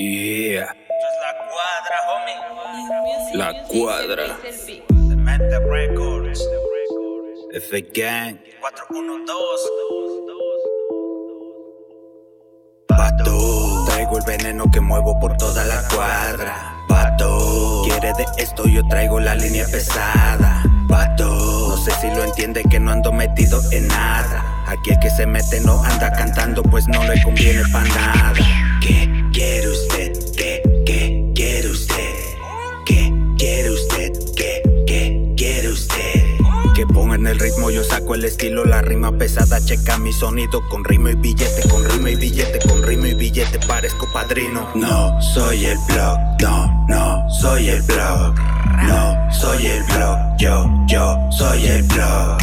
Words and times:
Yeah. 0.00 0.64
es 0.64 1.16
la 1.20 1.32
cuadra, 1.50 1.96
homie. 2.08 3.36
La 3.36 3.52
cuadra. 3.68 4.38
Records. 5.68 6.40
F 7.52 7.82
Gang. 7.94 8.38
412. 8.60 9.68
Pato. 12.88 13.84
Traigo 13.88 14.16
el 14.16 14.24
veneno 14.24 14.70
que 14.72 14.80
muevo 14.80 15.20
por 15.20 15.36
toda 15.36 15.66
la 15.66 15.86
cuadra. 15.94 16.74
Pato. 16.88 17.82
Quiere 17.84 18.14
de 18.14 18.24
esto, 18.38 18.66
yo 18.68 18.80
traigo 18.88 19.20
la 19.20 19.34
línea 19.34 19.66
pesada. 19.66 20.62
Pato. 20.88 21.26
No 21.26 21.76
sé 21.76 21.90
si 22.00 22.08
lo 22.08 22.24
entiende 22.24 22.62
que 22.70 22.80
no 22.80 22.92
ando 22.92 23.12
metido 23.12 23.60
en 23.70 23.86
nada. 23.88 24.64
Aquí 24.66 24.92
el 24.92 24.98
que 24.98 25.10
se 25.10 25.26
mete 25.26 25.60
no 25.60 25.84
anda 25.84 26.10
cantando, 26.10 26.62
pues 26.62 26.88
no 26.88 27.04
le 27.04 27.22
conviene 27.22 27.64
pa' 27.70 27.84
nada. 27.84 28.32
¿Qué 28.80 29.29
pongan 37.00 37.26
el 37.26 37.38
ritmo, 37.38 37.70
yo 37.70 37.82
saco 37.82 38.14
el 38.14 38.26
estilo, 38.26 38.66
la 38.66 38.82
rima 38.82 39.10
pesada, 39.10 39.58
checa 39.64 39.96
mi 39.96 40.12
sonido 40.12 40.60
con 40.68 40.84
ritmo 40.84 41.08
y 41.08 41.14
billete, 41.14 41.66
con 41.70 41.82
ritmo 41.82 42.08
y 42.08 42.14
billete, 42.14 42.58
con 42.68 42.82
ritmo 42.82 43.06
y 43.06 43.14
billete, 43.14 43.58
parezco 43.66 44.06
padrino. 44.12 44.68
No 44.74 45.18
soy 45.22 45.64
el 45.64 45.78
blog, 45.88 46.18
no, 46.42 46.84
no 46.90 47.30
soy 47.30 47.70
el 47.70 47.80
blog, 47.84 48.34
no 48.82 49.32
soy 49.32 49.66
el 49.66 49.82
blog, 49.84 50.18
yo, 50.38 50.70
yo 50.88 51.18
soy 51.30 51.66
el 51.68 51.82
blog. 51.84 52.36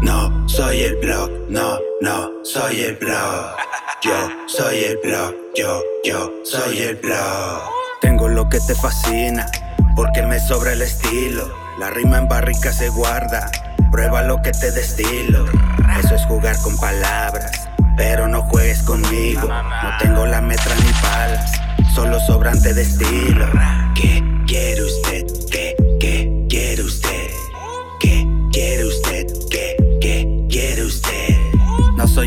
No 0.00 0.48
soy 0.48 0.82
el 0.82 0.96
blog, 0.96 1.30
no, 1.48 1.78
no 2.00 2.30
soy 2.44 2.82
el 2.82 2.94
blog. 2.94 3.56
Yo 4.00 4.12
soy 4.46 4.84
el 4.84 4.98
blog, 5.02 5.34
yo, 5.56 5.82
yo 6.04 6.30
soy 6.44 6.78
el 6.78 6.96
blog. 6.96 7.62
Tengo 8.00 8.28
lo 8.28 8.48
que 8.48 8.60
te 8.60 8.76
fascina, 8.76 9.46
porque 9.96 10.22
me 10.22 10.38
sobra 10.38 10.72
el 10.72 10.82
estilo. 10.82 11.52
La 11.80 11.90
rima 11.90 12.18
en 12.18 12.28
barrica 12.28 12.70
se 12.72 12.90
guarda, 12.90 13.50
prueba 13.90 14.22
lo 14.22 14.42
que 14.42 14.52
te 14.52 14.70
destilo. 14.70 15.44
Eso 15.98 16.14
es 16.14 16.24
jugar 16.26 16.56
con 16.62 16.76
palabras, 16.76 17.68
pero 17.96 18.28
no 18.28 18.42
juegues 18.42 18.82
conmigo. 18.82 19.42
No 19.48 19.90
tengo 20.00 20.26
la 20.26 20.40
metra 20.40 20.74
ni 20.76 20.92
balas, 21.02 21.52
solo 21.94 22.18
sobrante 22.20 22.74
de 22.74 22.82
estilo. 22.82 23.46
¿Qué 23.94 24.22
quiere 24.46 24.82
usted? 24.82 25.24
¿Qué, 25.50 25.76
qué 25.76 25.93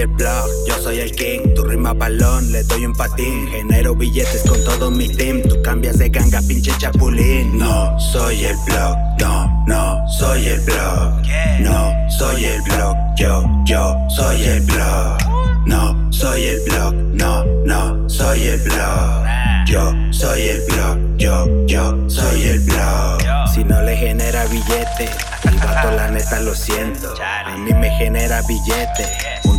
el 0.00 0.08
blog, 0.08 0.48
yo 0.66 0.74
soy 0.82 0.98
el 0.98 1.12
king. 1.12 1.54
Tu 1.54 1.62
rima 1.64 1.92
balón, 1.92 2.50
le 2.52 2.62
doy 2.64 2.86
un 2.86 2.94
patín. 2.94 3.48
Genero 3.48 3.94
billetes 3.94 4.42
con 4.48 4.62
todo 4.64 4.90
mi 4.90 5.08
team. 5.08 5.42
Tú 5.42 5.60
cambias 5.62 5.98
de 5.98 6.08
ganga, 6.08 6.40
pinche 6.42 6.72
chapulín. 6.78 7.58
No 7.58 7.98
soy 7.98 8.44
el 8.44 8.56
blog, 8.66 8.96
no, 9.20 9.64
no 9.66 10.08
soy 10.08 10.46
el 10.46 10.60
blog. 10.60 11.20
No 11.60 11.92
soy 12.10 12.44
el 12.44 12.62
blog, 12.62 12.96
yo, 13.16 13.44
yo 13.64 13.96
soy 14.08 14.42
el 14.42 14.60
blog. 14.62 15.18
No 15.66 16.12
soy 16.12 16.44
el 16.44 16.60
blog, 16.62 16.94
no, 16.94 17.44
no 17.64 18.08
soy 18.08 18.42
el 18.44 18.60
blog. 18.60 19.24
Yo 19.66 19.92
soy 20.10 20.42
el 20.42 20.60
blog, 20.68 20.98
yo, 21.16 21.66
yo 21.66 22.10
soy 22.10 22.42
el 22.42 22.60
blog. 22.60 23.20
Si 23.54 23.62
no 23.64 23.82
le 23.82 23.96
genera 23.96 24.46
billete, 24.46 25.10
al 25.46 25.56
vato 25.58 25.90
la 25.92 26.10
neta 26.10 26.40
lo 26.40 26.54
siento. 26.54 27.14
A 27.44 27.56
mí 27.58 27.72
me 27.74 27.90
genera 27.98 28.42
billete, 28.42 29.06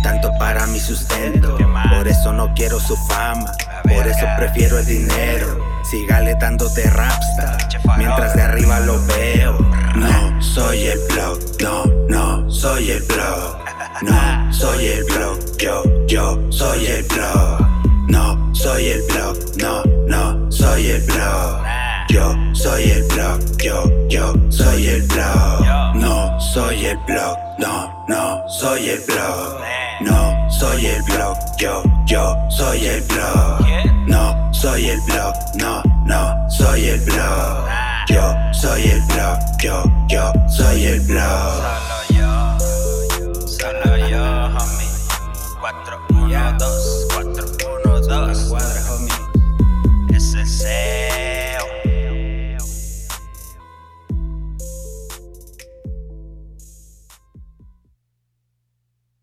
un 0.00 0.02
tanto 0.02 0.32
para 0.38 0.66
mi 0.66 0.80
sustento. 0.80 1.56
Por 1.94 2.08
eso 2.08 2.32
no 2.32 2.52
quiero 2.54 2.80
su 2.80 2.96
fama, 3.08 3.52
por 3.82 4.06
eso 4.06 4.26
prefiero 4.38 4.78
el 4.78 4.86
dinero. 4.86 5.58
Sígale 5.82 6.34
dándote 6.36 6.88
rapsta, 6.90 7.58
mientras 7.96 8.34
de 8.34 8.42
arriba 8.42 8.80
lo 8.80 9.04
veo. 9.06 9.58
No 9.96 10.42
soy 10.42 10.86
el 10.86 10.98
blog, 11.12 11.38
no, 11.60 11.84
no 12.08 12.50
soy 12.50 12.90
el 12.90 13.02
blog. 13.02 13.58
No 14.02 14.52
soy 14.52 14.86
el 14.86 15.04
blog, 15.04 15.38
yo, 15.58 15.82
yo 16.06 16.38
soy 16.50 16.86
el 16.86 17.02
blog. 17.04 17.66
No 18.08 18.54
soy 18.54 18.86
el 18.88 19.02
blog, 19.12 19.36
no, 19.58 19.82
no 20.06 20.50
soy 20.50 20.86
el 20.90 21.02
blog. 21.02 21.62
Yo 22.08 22.34
soy 22.54 22.90
el 22.90 23.04
blog, 23.04 23.40
yo, 23.58 23.84
yo 24.08 24.34
soy 24.50 24.86
el 24.86 25.02
blog. 25.02 25.94
No 25.94 26.40
soy 26.40 26.86
el 26.86 26.98
blog, 27.06 27.36
no, 27.58 28.04
no 28.08 28.48
soy 28.48 28.90
el 28.90 29.00
blog. 29.00 29.60
No 30.00 30.50
soy 30.50 30.86
el 30.86 31.02
blog, 31.02 31.36
yo, 31.58 31.82
yo 32.06 32.36
soy 32.48 32.86
el 32.86 33.02
blog. 33.02 33.66
No 34.06 34.52
soy 34.52 34.88
el 34.88 35.00
blog, 35.02 35.34
no, 35.56 35.82
no 36.04 36.50
soy 36.50 36.88
el 36.88 37.00
blog. 37.00 37.68
Yo 38.08 38.34
soy 38.52 38.82
el 38.82 39.02
blog, 39.02 39.38
yo, 39.58 39.84
yo 40.08 40.32
soy 40.48 40.84
el 40.84 41.00
blog. 41.00 41.89